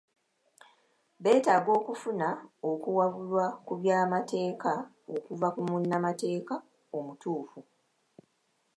[1.23, 2.27] Beetaaga okufuna
[2.71, 4.71] okuwabulwa ku by'amateeka
[5.15, 6.55] okuva ku munnamateeka
[6.97, 7.59] omutuufu.